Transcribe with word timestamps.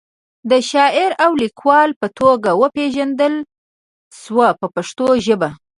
د 0.49 0.51
شاعر 0.71 1.11
او 1.23 1.31
لیکوال 1.43 1.89
په 2.01 2.07
توګه 2.19 2.49
وپیژندل 2.61 3.33
شو 4.21 4.39
په 4.59 4.67
پښتو 4.75 5.05
ژبه. 5.25 5.49